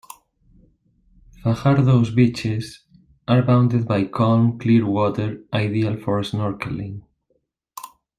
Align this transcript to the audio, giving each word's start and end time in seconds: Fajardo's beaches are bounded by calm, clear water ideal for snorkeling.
Fajardo's 1.43 2.09
beaches 2.09 2.81
are 3.27 3.43
bounded 3.43 3.87
by 3.87 4.03
calm, 4.05 4.57
clear 4.57 4.83
water 4.83 5.43
ideal 5.53 5.95
for 5.95 6.19
snorkeling. 6.21 7.03